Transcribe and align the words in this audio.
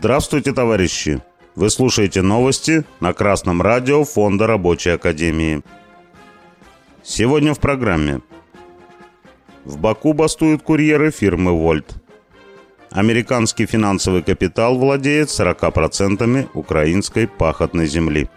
Здравствуйте, 0.00 0.52
товарищи! 0.52 1.20
Вы 1.56 1.70
слушаете 1.70 2.22
новости 2.22 2.84
на 3.00 3.12
Красном 3.12 3.60
радио 3.60 4.04
Фонда 4.04 4.46
Рабочей 4.46 4.90
Академии. 4.90 5.62
Сегодня 7.02 7.52
в 7.52 7.58
программе. 7.58 8.22
В 9.64 9.76
Баку 9.76 10.12
бастуют 10.12 10.62
курьеры 10.62 11.10
фирмы 11.10 11.50
«Вольт». 11.50 11.97
Американский 12.90 13.66
финансовый 13.66 14.22
капитал 14.22 14.76
владеет 14.78 15.28
40% 15.28 16.48
украинской 16.54 17.26
пахотной 17.26 17.86
земли. 17.86 18.28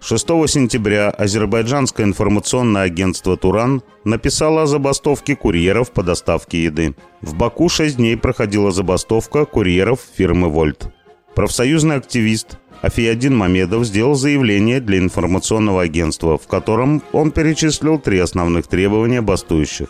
6 0.00 0.26
сентября 0.48 1.10
азербайджанское 1.10 2.06
информационное 2.06 2.82
агентство 2.82 3.36
«Туран» 3.36 3.82
написало 4.04 4.62
о 4.62 4.66
забастовке 4.66 5.34
курьеров 5.34 5.90
по 5.90 6.04
доставке 6.04 6.64
еды. 6.64 6.94
В 7.20 7.34
Баку 7.34 7.68
6 7.68 7.96
дней 7.96 8.16
проходила 8.16 8.70
забастовка 8.70 9.44
курьеров 9.44 10.00
фирмы 10.16 10.48
«Вольт». 10.48 10.92
Профсоюзный 11.34 11.96
активист 11.96 12.58
Афиадин 12.80 13.36
Мамедов 13.36 13.84
сделал 13.84 14.14
заявление 14.14 14.80
для 14.80 14.98
информационного 14.98 15.82
агентства, 15.82 16.38
в 16.38 16.46
котором 16.46 17.02
он 17.12 17.32
перечислил 17.32 17.98
три 17.98 18.20
основных 18.20 18.68
требования 18.68 19.20
бастующих. 19.20 19.88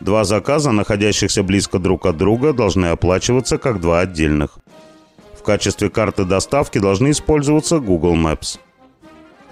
Два 0.00 0.24
заказа, 0.24 0.72
находящихся 0.72 1.42
близко 1.42 1.78
друг 1.78 2.06
от 2.06 2.16
друга, 2.16 2.52
должны 2.52 2.86
оплачиваться 2.86 3.58
как 3.58 3.80
два 3.80 4.00
отдельных. 4.00 4.58
В 5.38 5.42
качестве 5.42 5.90
карты 5.90 6.24
доставки 6.24 6.78
должны 6.78 7.10
использоваться 7.10 7.78
Google 7.78 8.16
Maps– 8.16 8.58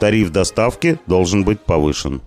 тариф 0.05 0.31
доставки 0.31 0.99
должен 1.07 1.45
быть 1.45 1.61
повышен. 1.61 2.21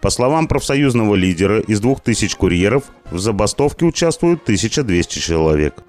По 0.00 0.10
словам 0.10 0.48
профсоюзного 0.48 1.14
лидера, 1.14 1.60
из 1.60 1.78
2000 1.80 2.36
курьеров 2.36 2.84
в 3.12 3.18
забастовке 3.18 3.84
участвуют 3.84 4.42
1200 4.42 5.18
человек. 5.20 5.84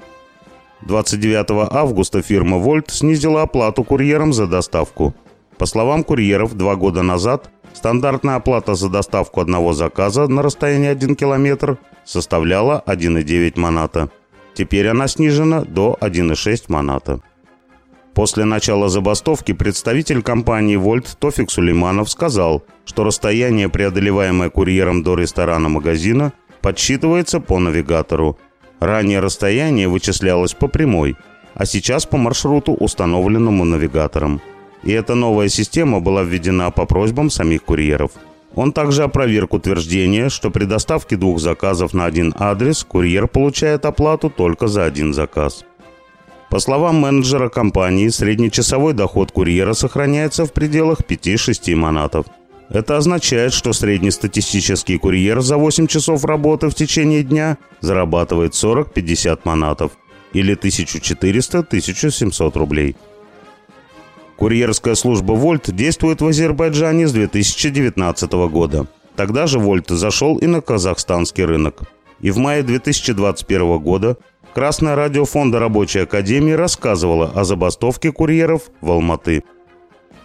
29 0.82 1.72
августа 1.72 2.22
фирма 2.22 2.58
«Вольт» 2.58 2.92
снизила 2.92 3.42
оплату 3.42 3.84
курьерам 3.84 4.32
за 4.32 4.46
доставку. 4.48 5.16
По 5.58 5.66
словам 5.66 6.04
курьеров, 6.04 6.54
два 6.54 6.76
года 6.76 7.02
назад 7.02 7.50
стандартная 7.74 8.36
оплата 8.36 8.76
за 8.76 8.90
доставку 8.90 9.42
одного 9.42 9.74
заказа 9.74 10.28
на 10.28 10.42
расстоянии 10.42 10.90
1 10.90 11.16
километр 11.16 11.78
составляла 12.06 12.84
1,9 12.86 13.60
маната. 13.60 14.10
Теперь 14.54 14.88
она 14.88 15.08
снижена 15.08 15.62
до 15.62 15.98
1,6 16.02 16.66
маната. 16.68 17.22
После 18.14 18.44
начала 18.44 18.90
забастовки 18.90 19.54
представитель 19.54 20.22
компании 20.22 20.76
«Вольт» 20.76 21.16
Тофик 21.20 21.50
Сулейманов 21.50 22.10
сказал, 22.10 22.64
что 22.86 23.06
расстояние, 23.06 23.70
преодолеваемое 23.70 24.50
курьером 24.50 25.02
до 25.02 25.16
ресторана 25.16 25.70
магазина, 25.70 26.34
подсчитывается 26.62 27.40
по 27.40 27.60
навигатору. 27.60 28.38
Ранее 28.80 29.20
расстояние 29.22 29.88
вычислялось 29.88 30.54
по 30.54 30.68
прямой, 30.68 31.16
а 31.54 31.66
сейчас 31.66 32.06
по 32.06 32.18
маршруту, 32.18 32.74
установленному 32.74 33.64
навигатором. 33.64 34.42
И 34.84 34.92
эта 34.92 35.16
новая 35.16 35.50
система 35.50 36.00
была 36.00 36.24
введена 36.24 36.72
по 36.72 36.86
просьбам 36.86 37.30
самих 37.30 37.64
курьеров. 37.64 38.12
Он 38.56 38.74
также 38.74 39.04
опроверг 39.04 39.54
утверждение, 39.54 40.30
что 40.30 40.52
при 40.52 40.66
доставке 40.66 41.16
двух 41.16 41.40
заказов 41.40 41.94
на 41.94 42.06
один 42.06 42.34
адрес 42.38 42.84
курьер 42.84 43.28
получает 43.28 43.86
оплату 43.86 44.30
только 44.30 44.68
за 44.68 44.84
один 44.86 45.14
заказ. 45.14 45.64
По 46.50 46.60
словам 46.60 46.98
менеджера 46.98 47.48
компании, 47.48 48.10
среднечасовой 48.10 48.94
доход 48.94 49.32
курьера 49.32 49.72
сохраняется 49.74 50.46
в 50.46 50.52
пределах 50.52 51.00
5-6 51.00 51.76
манатов. 51.76 52.26
Это 52.68 52.98
означает, 52.98 53.54
что 53.54 53.72
среднестатистический 53.72 54.98
курьер 54.98 55.40
за 55.42 55.56
8 55.56 55.88
часов 55.88 56.26
работы 56.26 56.70
в 56.70 56.76
течение 56.76 57.24
дня 57.24 57.58
зарабатывает 57.80 58.54
40-50 58.54 59.40
манатов 59.46 59.94
или 60.34 60.58
1400-1700 60.58 62.58
рублей. 62.58 62.98
Курьерская 64.42 64.96
служба 64.96 65.34
«Вольт» 65.34 65.72
действует 65.72 66.20
в 66.20 66.26
Азербайджане 66.26 67.08
с 67.08 67.14
2019 67.14 68.32
года. 68.50 68.88
Тогда 69.16 69.46
же 69.46 69.60
«Вольт» 69.60 69.90
зашел 69.90 70.40
и 70.40 70.48
на 70.48 70.62
казахстанский 70.62 71.46
рынок. 71.46 71.82
И 72.22 72.32
в 72.32 72.38
мае 72.38 72.64
2021 72.64 73.78
года 73.78 74.18
Красное 74.56 74.96
радио 74.96 75.26
Фонда 75.26 75.60
Рабочей 75.60 76.00
Академии 76.00 76.54
рассказывало 76.54 77.32
о 77.36 77.44
забастовке 77.44 78.12
курьеров 78.12 78.72
в 78.82 78.90
Алматы. 78.90 79.44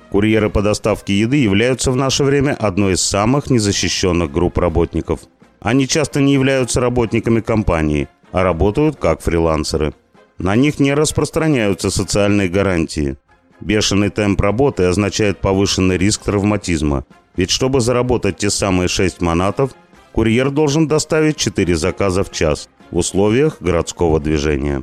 Курьеры 0.08 0.48
по 0.48 0.62
доставке 0.62 1.12
еды 1.20 1.36
являются 1.36 1.90
в 1.90 1.96
наше 1.96 2.24
время 2.24 2.56
одной 2.58 2.94
из 2.94 3.02
самых 3.02 3.50
незащищенных 3.50 4.32
групп 4.32 4.56
работников. 4.56 5.20
Они 5.60 5.86
часто 5.86 6.22
не 6.22 6.32
являются 6.32 6.80
работниками 6.80 7.40
компании, 7.40 8.08
а 8.32 8.44
работают 8.44 8.96
как 8.96 9.20
фрилансеры. 9.20 9.92
На 10.38 10.56
них 10.56 10.78
не 10.78 10.94
распространяются 10.94 11.90
социальные 11.90 12.48
гарантии. 12.48 13.18
Бешеный 13.60 14.10
темп 14.10 14.40
работы 14.40 14.84
означает 14.84 15.38
повышенный 15.38 15.96
риск 15.96 16.22
травматизма. 16.24 17.04
Ведь 17.36 17.50
чтобы 17.50 17.80
заработать 17.80 18.38
те 18.38 18.50
самые 18.50 18.88
6 18.88 19.20
манатов, 19.20 19.72
курьер 20.12 20.50
должен 20.50 20.88
доставить 20.88 21.36
4 21.36 21.76
заказа 21.76 22.24
в 22.24 22.30
час– 22.32 22.68
в 22.90 22.98
условиях 22.98 23.60
городского 23.60 24.20
движения. 24.20 24.82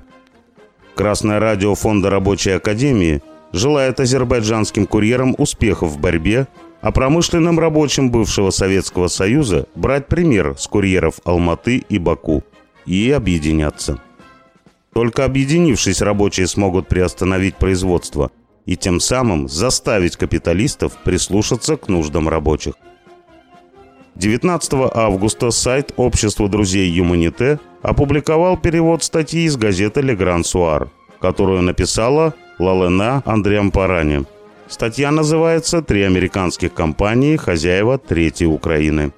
Красное 0.95 1.39
радио 1.39 1.75
Фонда 1.75 2.09
Рабочей 2.09 2.51
Академии 2.51 3.21
желает 3.51 3.99
азербайджанским 3.99 4.85
курьерам 4.85 5.35
успехов 5.37 5.91
в 5.91 5.99
борьбе, 5.99 6.47
а 6.81 6.91
промышленным 6.91 7.59
рабочим 7.59 8.11
бывшего 8.11 8.49
Советского 8.49 9.07
Союза 9.07 9.67
брать 9.75 10.07
пример 10.07 10.55
с 10.57 10.67
курьеров 10.67 11.19
Алматы 11.23 11.77
и 11.77 11.97
Баку 11.97 12.43
и 12.85 13.09
объединяться. 13.11 13.99
Только 14.93 15.25
объединившись, 15.25 16.01
рабочие 16.01 16.45
смогут 16.45 16.87
приостановить 16.87 17.55
производство 17.55 18.31
и 18.65 18.75
тем 18.75 18.99
самым 18.99 19.47
заставить 19.47 20.15
капиталистов 20.15 20.93
прислушаться 21.03 21.77
к 21.77 21.87
нуждам 21.89 22.29
рабочих. 22.29 22.73
19 24.15 24.73
августа 24.93 25.51
сайт 25.51 25.93
Общества 25.97 26.47
друзей 26.47 26.89
Юманите 26.89 27.59
опубликовал 27.81 28.57
перевод 28.57 29.03
статьи 29.03 29.45
из 29.45 29.57
газеты 29.57 30.01
«Ле 30.01 30.15
Гран 30.15 30.43
Суар», 30.43 30.89
которую 31.19 31.61
написала 31.63 32.35
Лалена 32.59 33.23
Андриампарани. 33.25 34.25
Статья 34.67 35.11
называется 35.11 35.81
«Три 35.81 36.03
американских 36.03 36.73
компании. 36.73 37.37
Хозяева 37.37 37.97
Третьей 37.97 38.47
Украины». 38.47 39.11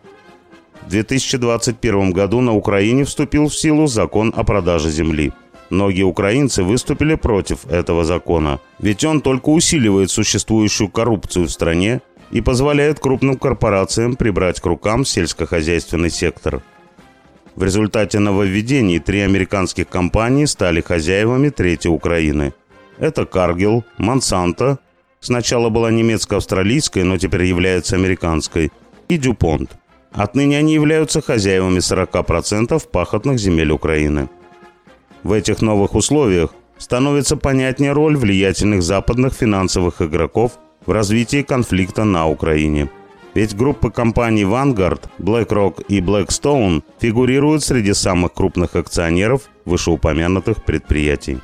В 0.86 0.90
2021 0.90 2.12
году 2.12 2.42
на 2.42 2.54
Украине 2.54 3.06
вступил 3.06 3.48
в 3.48 3.56
силу 3.56 3.88
закон 3.88 4.34
о 4.36 4.44
продаже 4.44 4.90
земли. 4.92 5.34
Многие 5.70 6.04
украинцы 6.04 6.64
выступили 6.64 7.16
против 7.16 7.66
этого 7.66 8.06
закона, 8.06 8.60
ведь 8.80 9.04
он 9.04 9.22
только 9.22 9.50
усиливает 9.50 10.12
существующую 10.12 10.90
коррупцию 10.90 11.48
в 11.48 11.52
стране 11.52 12.02
и 12.32 12.42
позволяет 12.42 13.00
крупным 13.00 13.38
корпорациям 13.38 14.16
прибрать 14.16 14.60
к 14.60 14.66
рукам 14.66 15.06
сельскохозяйственный 15.06 16.12
сектор. 16.12 16.62
В 17.56 17.64
результате 17.64 18.20
нововведений 18.20 19.00
три 19.00 19.22
американских 19.22 19.88
компании 19.88 20.46
стали 20.46 20.82
хозяевами 20.82 21.50
Третьей 21.50 21.92
Украины. 21.92 22.54
Это 22.98 23.26
Каргил, 23.26 23.86
Монсанто, 23.98 24.80
сначала 25.20 25.70
была 25.70 25.90
немецко-австралийской, 25.90 27.04
но 27.04 27.18
теперь 27.18 27.46
является 27.46 27.96
американской, 27.96 28.72
и 29.08 29.18
Дюпонт. 29.18 29.78
Отныне 30.12 30.58
они 30.58 30.74
являются 30.74 31.22
хозяевами 31.22 31.80
40% 31.80 32.82
пахотных 32.92 33.40
земель 33.40 33.72
Украины. 33.72 34.30
В 35.26 35.32
этих 35.32 35.64
новых 35.64 35.96
условиях 35.96 36.52
становится 36.78 37.36
понятнее 37.36 37.94
роль 37.94 38.16
влиятельных 38.16 38.84
западных 38.84 39.34
финансовых 39.34 40.00
игроков 40.04 40.52
в 40.86 40.92
развитии 40.92 41.42
конфликта 41.42 42.04
на 42.04 42.30
Украине. 42.30 42.92
Ведь 43.34 43.58
группы 43.58 43.90
компаний 43.90 44.44
Vanguard, 44.44 45.02
BlackRock 45.18 45.84
и 45.88 46.00
Blackstone 46.00 46.84
фигурируют 47.00 47.64
среди 47.64 47.94
самых 47.94 48.34
крупных 48.34 48.76
акционеров 48.76 49.50
вышеупомянутых 49.66 50.64
предприятий. 50.64 51.40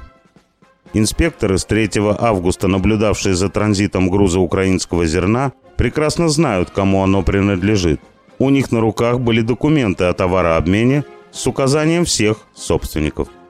Инспекторы 0.94 1.58
с 1.58 1.66
3 1.66 1.90
августа, 2.20 2.68
наблюдавшие 2.68 3.34
за 3.34 3.50
транзитом 3.50 4.12
груза 4.12 4.40
украинского 4.40 5.08
зерна, 5.08 5.54
прекрасно 5.76 6.30
знают, 6.30 6.70
кому 6.70 7.02
оно 7.02 7.24
принадлежит. 7.24 8.00
У 8.38 8.52
них 8.52 8.72
на 8.72 8.80
руках 8.80 9.20
были 9.20 9.42
документы 9.42 10.04
о 10.04 10.14
товарообмене 10.14 11.04
с 11.32 11.48
указанием 11.48 12.06
всех 12.06 12.38
собственников– 12.54 13.28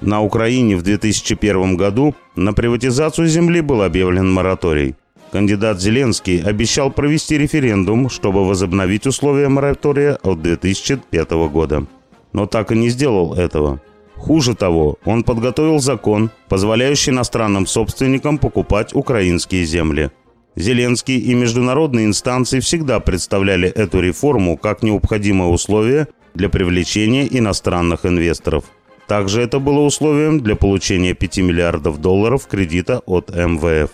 на 0.00 0.22
Украине 0.22 0.76
в 0.76 0.82
2001 0.82 1.76
году 1.76 2.14
на 2.36 2.52
приватизацию 2.52 3.28
земли 3.28 3.60
был 3.60 3.82
объявлен 3.82 4.32
мораторий. 4.32 4.94
Кандидат 5.32 5.80
Зеленский 5.80 6.42
обещал 6.42 6.90
провести 6.90 7.38
референдум, 7.38 8.10
чтобы 8.10 8.46
возобновить 8.46 9.06
условия 9.06 9.48
моратория 9.48 10.18
от 10.22 10.42
2005 10.42 11.30
года. 11.52 11.86
Но 12.32 12.46
так 12.46 12.72
и 12.72 12.76
не 12.76 12.88
сделал 12.88 13.34
этого. 13.34 13.80
Хуже 14.16 14.54
того, 14.54 14.98
он 15.04 15.22
подготовил 15.22 15.78
закон, 15.78 16.30
позволяющий 16.48 17.10
иностранным 17.10 17.66
собственникам 17.66 18.38
покупать 18.38 18.94
украинские 18.94 19.64
земли. 19.64 20.10
Зеленский 20.56 21.18
и 21.18 21.34
международные 21.34 22.06
инстанции 22.06 22.60
всегда 22.60 23.00
представляли 23.00 23.68
эту 23.68 24.00
реформу 24.00 24.56
как 24.56 24.82
необходимое 24.82 25.48
условие 25.48 26.08
для 26.34 26.48
привлечения 26.48 27.26
иностранных 27.30 28.04
инвесторов. 28.04 28.64
Также 29.10 29.42
это 29.42 29.58
было 29.58 29.80
условием 29.80 30.38
для 30.38 30.54
получения 30.54 31.14
5 31.14 31.38
миллиардов 31.38 32.00
долларов 32.00 32.46
кредита 32.46 33.02
от 33.06 33.34
МВФ. 33.34 33.90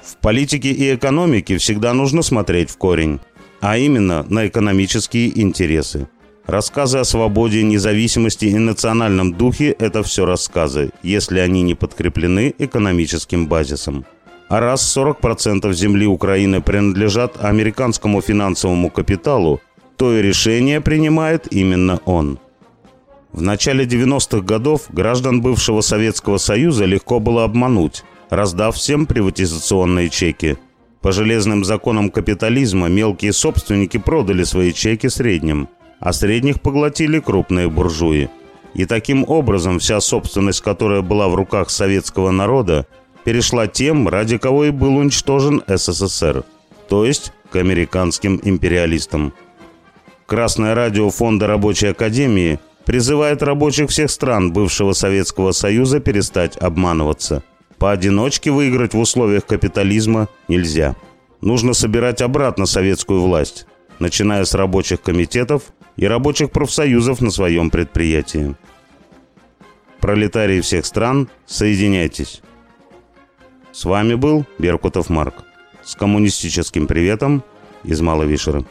В 0.00 0.16
политике 0.20 0.70
и 0.70 0.94
экономике 0.94 1.56
всегда 1.56 1.92
нужно 1.92 2.22
смотреть 2.22 2.70
в 2.70 2.76
корень, 2.76 3.18
а 3.60 3.76
именно 3.76 4.24
на 4.28 4.46
экономические 4.46 5.36
интересы. 5.36 6.06
Рассказы 6.46 6.98
о 6.98 7.04
свободе, 7.04 7.64
независимости 7.64 8.44
и 8.44 8.56
национальном 8.56 9.34
духе– 9.34 9.72
это 9.80 10.04
все 10.04 10.26
рассказы, 10.26 10.92
если 11.02 11.40
они 11.40 11.62
не 11.62 11.74
подкреплены 11.74 12.54
экономическим 12.58 13.48
базисом. 13.48 14.06
А 14.48 14.60
раз 14.60 14.96
40% 14.96 15.72
земли 15.72 16.06
Украины 16.06 16.60
принадлежат 16.60 17.44
американскому 17.44 18.20
финансовому 18.20 18.90
капиталу, 18.90 19.60
то 19.96 20.16
и 20.16 20.22
решение 20.22 20.80
принимает 20.80 21.52
именно 21.52 21.98
он. 22.04 22.38
В 23.32 23.40
начале 23.40 23.86
90-х 23.86 24.42
годов 24.42 24.82
граждан 24.90 25.40
бывшего 25.40 25.80
Советского 25.80 26.36
Союза 26.36 26.84
легко 26.84 27.18
было 27.18 27.44
обмануть, 27.44 28.04
раздав 28.28 28.76
всем 28.76 29.06
приватизационные 29.06 30.10
чеки. 30.10 30.58
По 31.00 31.12
железным 31.12 31.64
законам 31.64 32.10
капитализма 32.10 32.88
мелкие 32.88 33.32
собственники 33.32 33.96
продали 33.96 34.44
свои 34.44 34.72
чеки 34.72 35.08
средним, 35.08 35.68
а 35.98 36.12
средних 36.12 36.60
поглотили 36.60 37.20
крупные 37.20 37.70
буржуи. 37.70 38.28
И 38.74 38.84
таким 38.84 39.24
образом 39.26 39.78
вся 39.78 40.00
собственность, 40.00 40.60
которая 40.60 41.00
была 41.00 41.28
в 41.28 41.34
руках 41.34 41.70
советского 41.70 42.30
народа, 42.32 42.86
перешла 43.24 43.66
тем, 43.66 44.08
ради 44.08 44.36
кого 44.36 44.66
и 44.66 44.70
был 44.70 44.96
уничтожен 44.96 45.62
СССР, 45.66 46.44
то 46.88 47.06
есть 47.06 47.32
к 47.50 47.56
американским 47.56 48.40
империалистам. 48.42 49.32
Красное 50.26 50.74
радио 50.74 51.08
Фонда 51.10 51.46
Рабочей 51.46 51.88
Академии 51.88 52.58
призывает 52.84 53.42
рабочих 53.42 53.90
всех 53.90 54.10
стран 54.10 54.52
бывшего 54.52 54.92
Советского 54.92 55.52
Союза 55.52 56.00
перестать 56.00 56.56
обманываться– 56.56 57.42
Поодиночке 57.82 58.52
выиграть 58.52 58.94
в 58.94 58.98
условиях 59.00 59.44
капитализма 59.44 60.28
нельзя. 60.46 60.94
Нужно 61.40 61.72
собирать 61.72 62.22
обратно 62.22 62.64
советскую 62.64 63.22
власть, 63.22 63.66
начиная 63.98 64.44
с 64.44 64.54
рабочих 64.54 65.02
комитетов 65.02 65.64
и 65.96 66.06
рабочих 66.06 66.52
профсоюзов 66.52 67.20
на 67.20 67.32
своем 67.32 67.70
предприятии. 67.70 68.54
Пролетарии 69.98 70.60
всех 70.60 70.86
стран, 70.86 71.28
соединяйтесь. 71.44 72.42
С 73.72 73.84
вами 73.84 74.14
был 74.14 74.46
Беркутов 74.60 75.10
Марк. 75.10 75.42
С 75.82 75.96
коммунистическим 75.96 76.86
приветом 76.86 77.42
из 77.82 78.00
Маловишера. 78.00 78.64